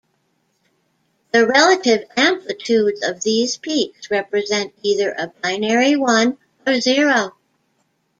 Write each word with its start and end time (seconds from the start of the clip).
The 1.31 1.45
relative 1.45 2.09
amplitudes 2.17 3.07
of 3.07 3.21
these 3.21 3.57
peaks 3.57 4.09
represent 4.09 4.73
either 4.81 5.11
a 5.15 5.27
binary 5.43 5.95
one 5.95 6.39
or 6.65 6.79
zero. 6.81 7.33